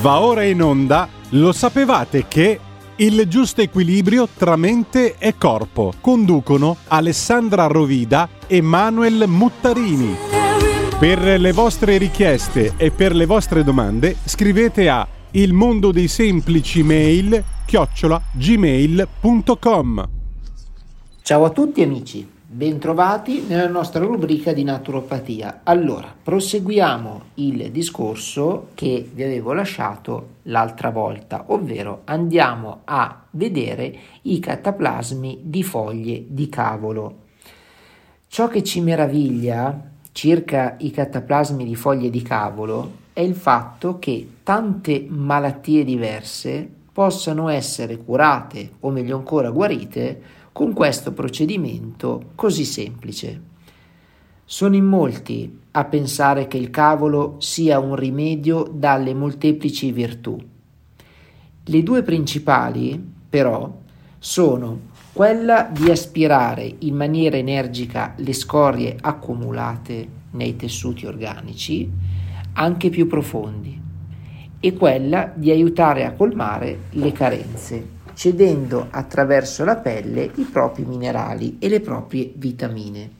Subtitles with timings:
[0.00, 2.58] Va ora in onda, lo sapevate che
[2.96, 5.92] il giusto equilibrio tra mente e corpo?
[6.00, 10.16] Conducono Alessandra Rovida e Manuel Muttarini.
[10.98, 16.82] Per le vostre richieste e per le vostre domande scrivete a il mondo dei semplici
[16.82, 20.08] mail chiocciola gmail.com
[21.22, 25.60] Ciao a tutti amici, bentrovati nella nostra rubrica di naturopatia.
[25.62, 34.40] Allora, proseguiamo il discorso che vi avevo lasciato l'altra volta, ovvero andiamo a vedere i
[34.40, 37.18] cataplasmi di foglie di cavolo.
[38.26, 44.28] Ciò che ci meraviglia circa i cataplasmi di foglie di cavolo è il fatto che
[44.42, 53.48] tante malattie diverse possano essere curate o meglio ancora guarite con questo procedimento così semplice.
[54.44, 60.36] Sono in molti a pensare che il cavolo sia un rimedio dalle molteplici virtù.
[61.64, 63.78] Le due principali, però,
[64.18, 71.90] sono quella di aspirare in maniera energica le scorie accumulate nei tessuti organici,
[72.54, 73.80] anche più profondi,
[74.58, 81.56] e quella di aiutare a colmare le carenze cedendo attraverso la pelle i propri minerali
[81.58, 83.10] e le proprie vitamine.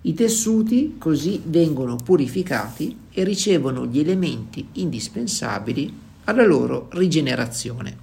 [0.00, 7.96] I tessuti così vengono purificati e ricevono gli elementi indispensabili alla loro rigenerazione.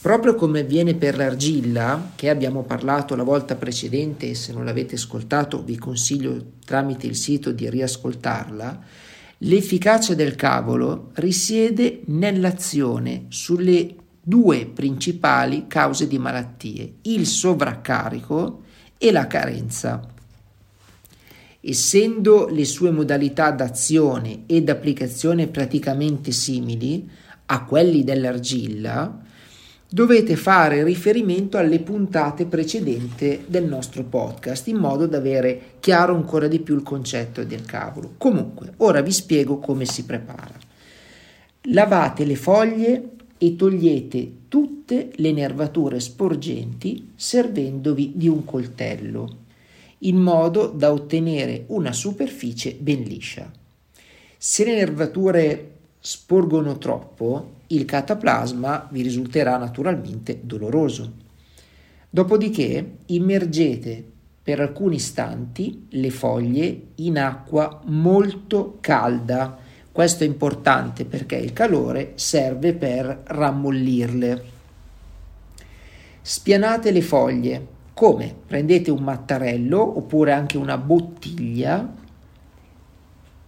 [0.00, 4.96] Proprio come avviene per l'argilla, che abbiamo parlato la volta precedente e se non l'avete
[4.96, 8.80] ascoltato vi consiglio tramite il sito di riascoltarla,
[9.38, 18.62] l'efficacia del cavolo risiede nell'azione sulle due principali cause di malattie, il sovraccarico
[18.98, 20.06] e la carenza.
[21.62, 27.08] Essendo le sue modalità d'azione ed applicazione praticamente simili
[27.46, 29.18] a quelli dell'argilla,
[29.92, 36.46] dovete fare riferimento alle puntate precedenti del nostro podcast in modo da avere chiaro ancora
[36.46, 38.14] di più il concetto del cavolo.
[38.16, 40.54] Comunque, ora vi spiego come si prepara.
[41.64, 43.10] Lavate le foglie
[43.42, 49.36] e togliete tutte le nervature sporgenti servendovi di un coltello,
[50.00, 53.50] in modo da ottenere una superficie ben liscia.
[54.36, 61.10] Se le nervature sporgono troppo, il cataplasma vi risulterà naturalmente doloroso.
[62.10, 64.04] Dopodiché immergete
[64.42, 72.12] per alcuni istanti le foglie in acqua molto calda questo è importante perché il calore
[72.14, 74.44] serve per rammollirle.
[76.22, 77.66] Spianate le foglie.
[77.92, 78.34] Come?
[78.46, 81.92] Prendete un mattarello oppure anche una bottiglia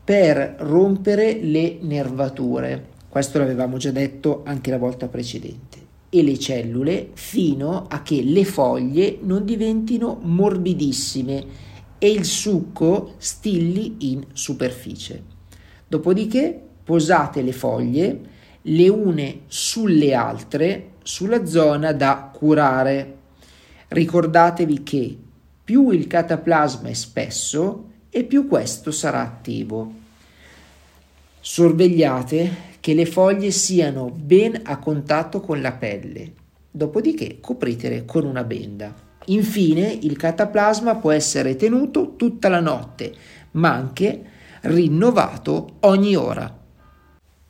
[0.04, 2.88] per rompere le nervature.
[3.08, 5.78] Questo l'avevamo già detto anche la volta precedente.
[6.08, 14.10] E le cellule fino a che le foglie non diventino morbidissime e il succo stilli
[14.10, 15.31] in superficie.
[15.92, 18.20] Dopodiché posate le foglie
[18.62, 23.16] le une sulle altre sulla zona da curare.
[23.88, 25.19] Ricordatevi che
[25.62, 29.92] più il cataplasma è spesso e più questo sarà attivo.
[31.38, 36.32] Sorvegliate che le foglie siano ben a contatto con la pelle,
[36.70, 38.94] dopodiché copritele con una benda.
[39.26, 43.14] Infine il cataplasma può essere tenuto tutta la notte,
[43.50, 44.31] ma anche
[44.62, 46.60] rinnovato ogni ora.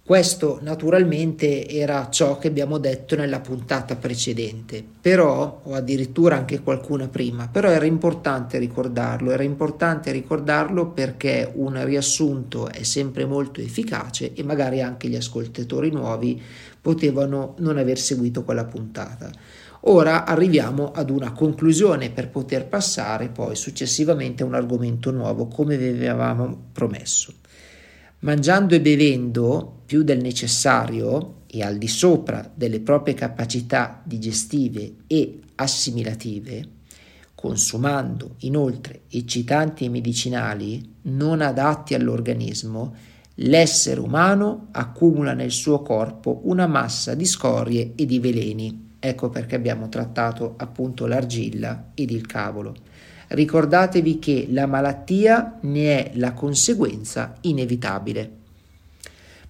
[0.05, 7.07] Questo naturalmente era ciò che abbiamo detto nella puntata precedente, però, o addirittura anche qualcuna
[7.07, 14.33] prima, però era importante ricordarlo, era importante ricordarlo perché un riassunto è sempre molto efficace
[14.35, 16.43] e magari anche gli ascoltatori nuovi
[16.81, 19.31] potevano non aver seguito quella puntata.
[19.87, 25.77] Ora arriviamo ad una conclusione per poter passare poi successivamente a un argomento nuovo come
[25.77, 27.35] vi avevamo promesso.
[28.21, 35.41] Mangiando e bevendo più del necessario e al di sopra delle proprie capacità digestive e
[35.57, 36.65] assimilative,
[37.35, 42.95] consumando inoltre eccitanti e medicinali non adatti all'organismo,
[43.37, 49.57] l'essere umano accumula nel suo corpo una massa di scorie e di veleni Ecco perché
[49.57, 52.77] abbiamo trattato appunto l'argilla ed il cavolo.
[53.27, 58.31] Ricordatevi che la malattia ne è la conseguenza inevitabile.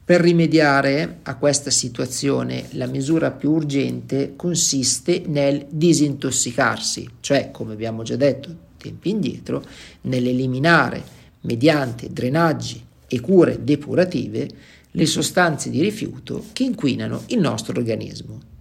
[0.03, 8.03] Per rimediare a questa situazione, la misura più urgente consiste nel disintossicarsi, cioè, come abbiamo
[8.05, 9.63] già detto tempi indietro,
[10.03, 11.05] nell'eliminare
[11.43, 14.49] mediante drenaggi e cure depurative
[14.93, 18.52] le sostanze di rifiuto che inquinano il nostro organismo.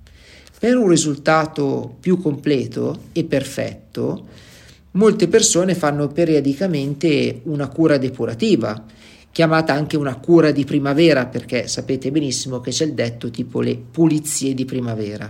[0.62, 4.28] Per un risultato più completo e perfetto,
[4.92, 8.86] molte persone fanno periodicamente una cura depurativa,
[9.32, 13.76] chiamata anche una cura di primavera, perché sapete benissimo che c'è il detto tipo le
[13.76, 15.28] pulizie di primavera.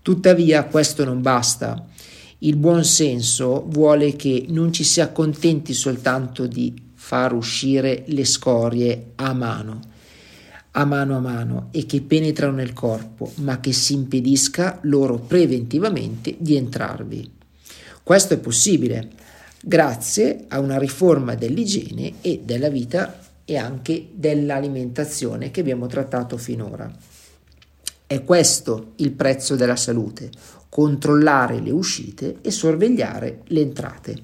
[0.00, 1.86] Tuttavia questo non basta.
[2.38, 9.12] Il buon senso vuole che non ci si accontenti soltanto di far uscire le scorie
[9.16, 9.92] a mano,
[10.76, 16.34] a mano a mano e che penetrano nel corpo, ma che si impedisca loro preventivamente
[16.38, 17.32] di entrarvi.
[18.02, 19.10] Questo è possibile
[19.62, 26.90] grazie a una riforma dell'igiene e della vita e anche dell'alimentazione che abbiamo trattato finora.
[28.06, 30.30] È questo il prezzo della salute,
[30.68, 34.22] controllare le uscite e sorvegliare le entrate.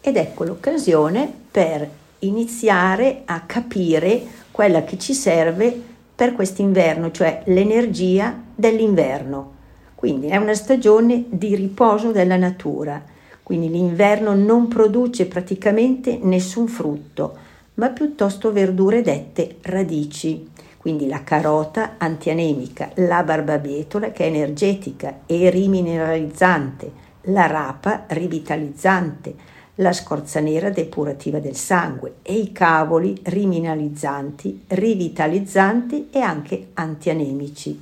[0.00, 1.88] Ed ecco l'occasione per
[2.20, 5.72] iniziare a capire quella che ci serve
[6.16, 9.52] per quest'inverno, cioè l'energia dell'inverno.
[9.94, 13.00] Quindi è una stagione di riposo della natura,
[13.44, 17.36] quindi l'inverno non produce praticamente nessun frutto,
[17.74, 25.50] ma piuttosto verdure dette radici, quindi la carota antianemica, la barbabietola che è energetica e
[25.50, 26.90] rimineralizzante,
[27.26, 29.36] la rapa rivitalizzante,
[29.78, 37.80] la scorza nera depurativa del sangue e i cavoli rimineralizzanti, rivitalizzanti e anche antianemici.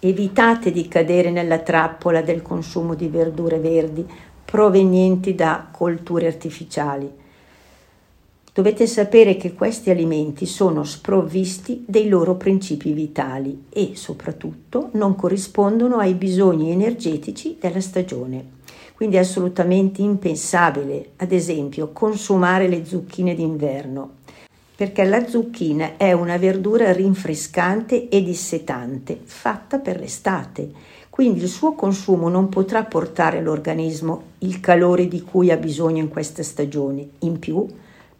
[0.00, 4.06] Evitate di cadere nella trappola del consumo di verdure verdi
[4.44, 7.22] provenienti da colture artificiali
[8.54, 15.96] Dovete sapere che questi alimenti sono sprovvisti dei loro principi vitali e soprattutto non corrispondono
[15.96, 18.62] ai bisogni energetici della stagione.
[19.04, 24.12] Quindi è assolutamente impensabile, ad esempio, consumare le zucchine d'inverno,
[24.74, 30.70] perché la zucchina è una verdura rinfrescante e dissetante, fatta per l'estate.
[31.10, 36.08] Quindi il suo consumo non potrà portare all'organismo il calore di cui ha bisogno in
[36.08, 37.06] questa stagione.
[37.18, 37.66] In più,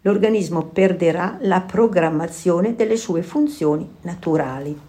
[0.01, 4.79] l'organismo perderà la programmazione delle sue funzioni naturali.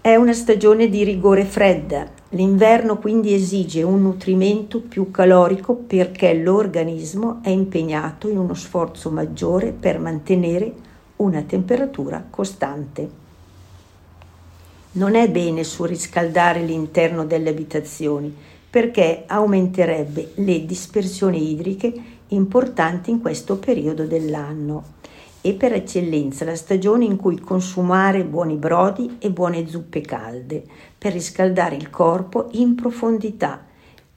[0.00, 7.40] È una stagione di rigore fredda, l'inverno quindi esige un nutrimento più calorico perché l'organismo
[7.42, 10.72] è impegnato in uno sforzo maggiore per mantenere
[11.16, 13.26] una temperatura costante.
[14.92, 18.34] Non è bene surriscaldare l'interno delle abitazioni
[18.70, 21.94] perché aumenterebbe le dispersioni idriche
[22.28, 24.96] importanti in questo periodo dell'anno
[25.40, 30.64] e per eccellenza la stagione in cui consumare buoni brodi e buone zuppe calde
[30.96, 33.66] per riscaldare il corpo in profondità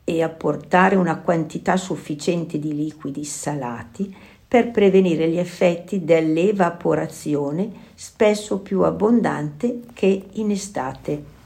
[0.04, 4.14] e apportare una quantità sufficiente di liquidi salati
[4.48, 11.41] per prevenire gli effetti dell'evaporazione spesso più abbondante che in estate.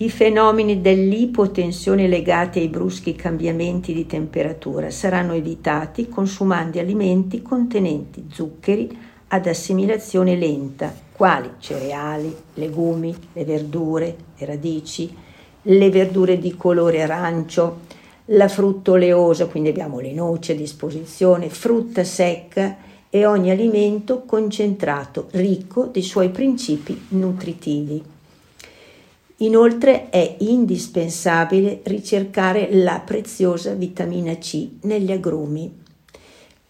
[0.00, 8.96] I fenomeni dell'ipotensione legati ai bruschi cambiamenti di temperatura saranno evitati consumando alimenti contenenti zuccheri
[9.26, 15.12] ad assimilazione lenta, quali cereali, legumi, le verdure, le radici,
[15.62, 17.80] le verdure di colore arancio,
[18.26, 22.76] la frutta oleosa, quindi abbiamo le noci a disposizione, frutta secca
[23.10, 28.16] e ogni alimento concentrato ricco dei suoi principi nutritivi.
[29.40, 35.72] Inoltre è indispensabile ricercare la preziosa vitamina C negli agrumi.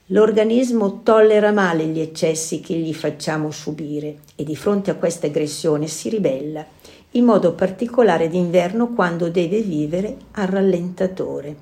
[0.08, 5.86] L'organismo tollera male gli eccessi che gli facciamo subire e di fronte a questa aggressione
[5.86, 6.66] si ribella,
[7.12, 11.56] in modo particolare d'inverno quando deve vivere al rallentatore,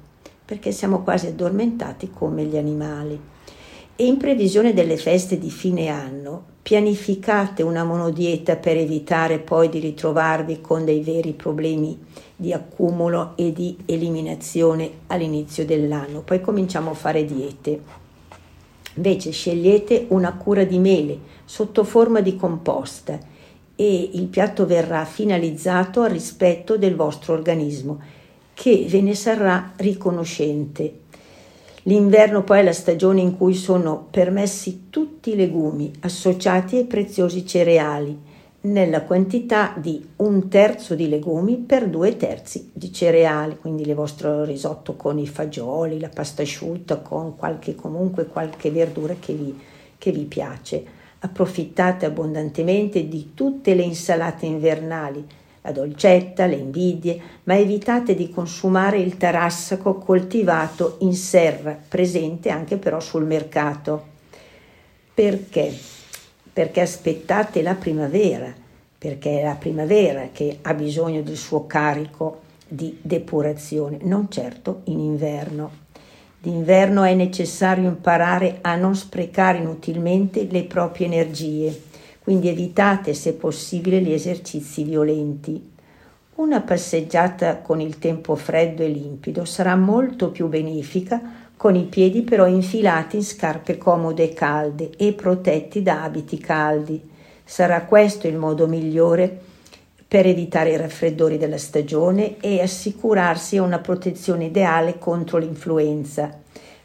[0.44, 3.16] perché siamo quasi addormentati come gli animali.
[3.94, 9.78] E in previsione delle feste di fine anno pianificate una monodieta per evitare poi di
[9.78, 11.96] ritrovarvi con dei veri problemi
[12.34, 16.22] di accumulo e di eliminazione all'inizio dell'anno.
[16.22, 17.80] Poi cominciamo a fare diete.
[18.94, 23.16] Invece scegliete una cura di mele sotto forma di composta
[23.76, 28.00] e il piatto verrà finalizzato al rispetto del vostro organismo
[28.54, 31.02] che ve ne sarà riconoscente
[31.86, 37.46] L'inverno poi è la stagione in cui sono permessi tutti i legumi associati ai preziosi
[37.46, 38.18] cereali,
[38.62, 44.42] nella quantità di un terzo di legumi per due terzi di cereali, quindi il vostro
[44.42, 49.56] risotto con i fagioli, la pasta asciutta, con qualche, comunque qualche verdura che vi,
[49.96, 50.84] che vi piace.
[51.20, 55.24] Approfittate abbondantemente di tutte le insalate invernali,
[55.66, 62.76] la dolcetta, le invidie, ma evitate di consumare il tarassaco coltivato in serra, presente anche
[62.76, 64.14] però sul mercato.
[65.12, 65.76] Perché?
[66.52, 68.52] Perché aspettate la primavera,
[68.96, 75.00] perché è la primavera che ha bisogno del suo carico di depurazione, non certo in
[75.00, 75.84] inverno.
[76.38, 81.85] D'inverno è necessario imparare a non sprecare inutilmente le proprie energie,
[82.26, 85.74] quindi evitate se possibile gli esercizi violenti.
[86.34, 91.20] Una passeggiata con il tempo freddo e limpido sarà molto più benefica
[91.56, 97.00] con i piedi però infilati in scarpe comode e calde e protetti da abiti caldi.
[97.44, 99.40] Sarà questo il modo migliore
[100.08, 106.36] per evitare i raffreddori della stagione e assicurarsi una protezione ideale contro l'influenza,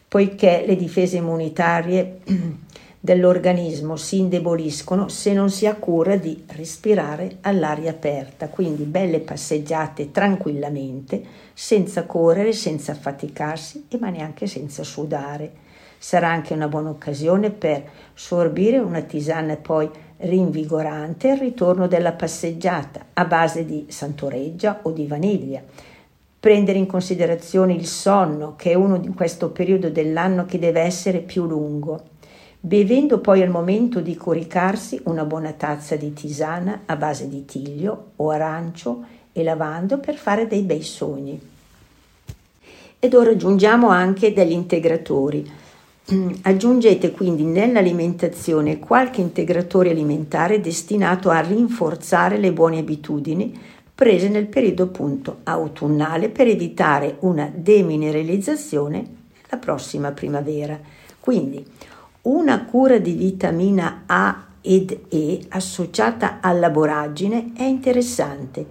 [0.07, 2.19] poiché le difese immunitarie
[3.03, 10.11] dell'organismo si indeboliscono se non si ha cura di respirare all'aria aperta, quindi belle passeggiate
[10.11, 15.69] tranquillamente, senza correre, senza affaticarsi e ma neanche senza sudare.
[15.97, 23.07] Sarà anche una buona occasione per sorbire una tisana poi rinvigorante al ritorno della passeggiata
[23.13, 25.61] a base di santoreggia o di vaniglia.
[26.39, 31.19] Prendere in considerazione il sonno, che è uno di questo periodo dell'anno che deve essere
[31.19, 32.10] più lungo
[32.63, 38.11] bevendo poi al momento di coricarsi una buona tazza di tisana a base di tiglio
[38.17, 39.03] o arancio
[39.33, 41.41] e lavando per fare dei bei sogni.
[42.99, 45.51] Ed ora aggiungiamo anche degli integratori.
[46.43, 53.59] Aggiungete quindi nell'alimentazione qualche integratore alimentare destinato a rinforzare le buone abitudini
[53.95, 60.79] prese nel periodo appunto autunnale per evitare una demineralizzazione la prossima primavera.
[61.19, 61.63] Quindi
[62.23, 68.65] una cura di vitamina A ed E associata alla voragine è interessante,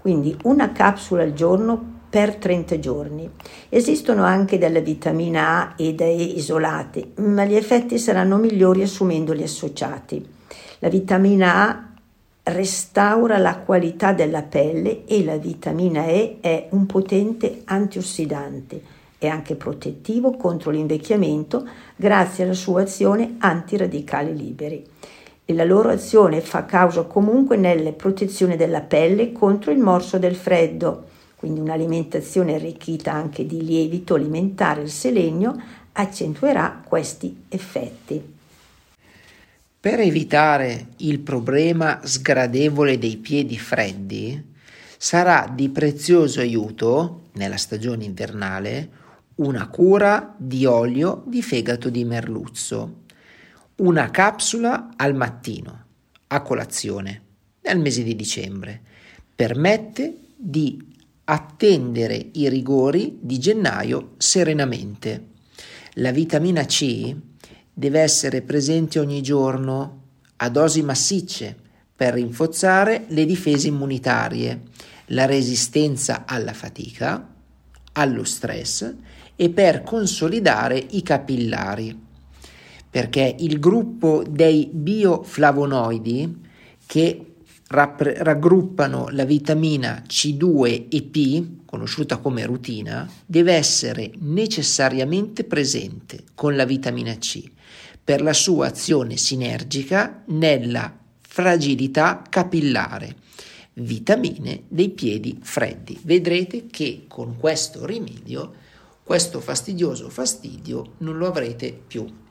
[0.00, 3.30] quindi una capsula al giorno per 30 giorni.
[3.68, 10.26] Esistono anche della vitamina A ed E isolate, ma gli effetti saranno migliori assumendoli associati.
[10.78, 11.88] La vitamina A
[12.44, 19.54] restaura la qualità della pelle e la vitamina E è un potente antiossidante è anche
[19.54, 21.66] protettivo contro l'invecchiamento
[21.96, 24.84] grazie alla sua azione antiradicali liberi.
[25.44, 30.34] E la loro azione fa causa comunque nella protezione della pelle contro il morso del
[30.34, 35.54] freddo, quindi un'alimentazione arricchita anche di lievito alimentare il selenio
[35.92, 38.32] accentuerà questi effetti.
[39.78, 44.52] Per evitare il problema sgradevole dei piedi freddi,
[44.96, 48.88] sarà di prezioso aiuto nella stagione invernale
[49.36, 53.02] una cura di olio di fegato di merluzzo,
[53.76, 55.84] una capsula al mattino,
[56.28, 57.22] a colazione,
[57.62, 58.80] nel mese di dicembre.
[59.34, 60.92] Permette di
[61.24, 65.30] attendere i rigori di gennaio serenamente.
[65.94, 67.14] La vitamina C
[67.72, 70.02] deve essere presente ogni giorno
[70.36, 71.56] a dosi massicce
[71.96, 74.62] per rinforzare le difese immunitarie,
[75.06, 77.32] la resistenza alla fatica,
[77.92, 78.94] allo stress
[79.36, 81.98] e per consolidare i capillari,
[82.88, 86.42] perché il gruppo dei bioflavonoidi
[86.86, 87.26] che
[87.68, 96.64] raggruppano la vitamina C2 e P, conosciuta come rutina, deve essere necessariamente presente con la
[96.64, 97.42] vitamina C
[98.04, 103.16] per la sua azione sinergica nella fragilità capillare.
[103.76, 105.98] Vitamine dei piedi freddi.
[106.02, 108.52] Vedrete che con questo rimedio
[109.04, 112.22] questo fastidioso fastidio non lo avrete più.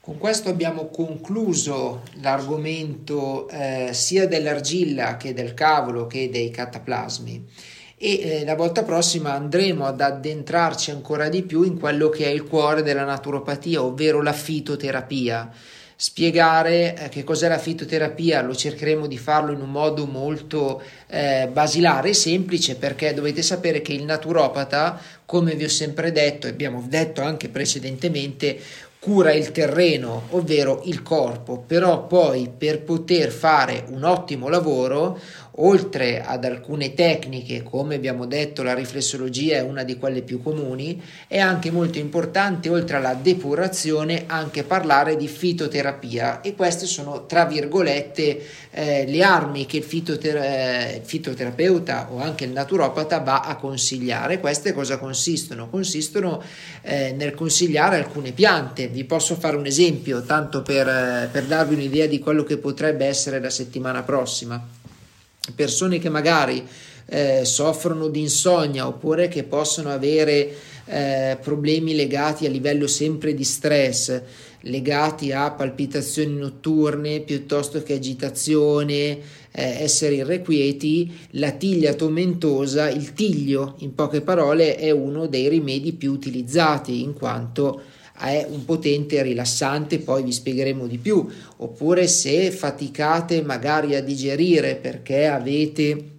[0.00, 7.46] Con questo abbiamo concluso l'argomento eh, sia dell'argilla che del cavolo che dei cataplasmi
[7.96, 12.30] e eh, la volta prossima andremo ad addentrarci ancora di più in quello che è
[12.30, 15.48] il cuore della naturopatia, ovvero la fitoterapia
[16.02, 21.48] spiegare eh, che cos'è la fitoterapia, lo cercheremo di farlo in un modo molto eh,
[21.52, 26.50] basilare e semplice perché dovete sapere che il naturopata, come vi ho sempre detto e
[26.50, 28.58] abbiamo detto anche precedentemente,
[28.98, 35.20] cura il terreno, ovvero il corpo, però poi per poter fare un ottimo lavoro,
[35.56, 41.02] oltre ad alcune tecniche, come abbiamo detto la riflessologia è una di quelle più comuni,
[41.26, 47.44] è anche molto importante, oltre alla depurazione, anche parlare di fitoterapia e queste sono, tra
[47.44, 53.56] virgolette, eh, le armi che il, fitoter- il fitoterapeuta o anche il naturopata va a
[53.56, 54.40] consigliare.
[54.40, 55.68] Queste cosa consistono?
[55.68, 56.42] Consistono
[56.80, 61.74] eh, nel consigliare alcune piante vi posso fare un esempio, tanto per, eh, per darvi
[61.74, 64.80] un'idea di quello che potrebbe essere la settimana prossima.
[65.54, 66.64] Persone che magari
[67.06, 73.44] eh, soffrono di insonnia oppure che possono avere eh, problemi legati a livello sempre di
[73.44, 74.20] stress,
[74.60, 79.20] legati a palpitazioni notturne piuttosto che agitazione, eh,
[79.50, 86.12] essere irrequieti, la tiglia tomentosa, il tiglio in poche parole è uno dei rimedi più
[86.12, 87.82] utilizzati in quanto
[88.18, 91.26] è un potente rilassante, poi vi spiegheremo di più,
[91.56, 96.10] oppure se faticate magari a digerire perché avete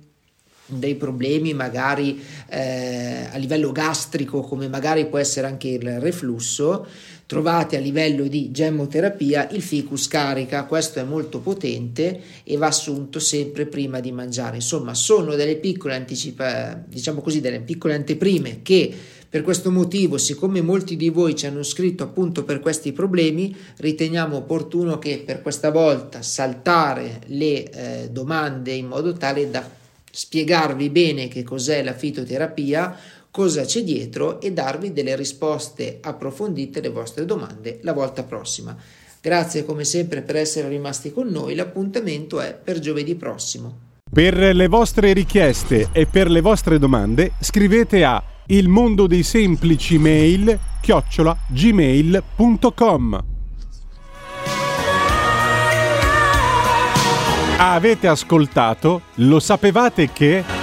[0.65, 6.87] dei problemi magari eh, a livello gastrico come magari può essere anche il reflusso
[7.25, 10.65] trovate a livello di gemmoterapia il ficus carica.
[10.65, 14.57] Questo è molto potente e va assunto sempre prima di mangiare.
[14.57, 18.93] Insomma sono delle piccole anticipa diciamo così delle piccole anteprime che
[19.33, 24.35] per questo motivo, siccome molti di voi ci hanno scritto appunto per questi problemi, riteniamo
[24.35, 29.67] opportuno che per questa volta saltare le eh, domande in modo tale da
[30.11, 32.95] spiegarvi bene che cos'è la fitoterapia,
[33.31, 38.77] cosa c'è dietro e darvi delle risposte approfondite alle vostre domande la volta prossima.
[39.19, 43.79] Grazie come sempre per essere rimasti con noi, l'appuntamento è per giovedì prossimo.
[44.13, 49.97] Per le vostre richieste e per le vostre domande scrivete a il mondo dei semplici
[49.97, 53.23] mail chiocciola gmail.com
[57.57, 59.01] Avete ascoltato?
[59.15, 60.62] Lo sapevate che...